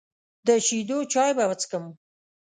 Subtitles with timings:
[0.47, 1.85] د شیدو چای به وڅښم.